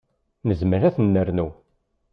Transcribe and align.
Nezmer 0.47 0.81
ad 0.87 0.93
ten-nernu. 0.95 1.47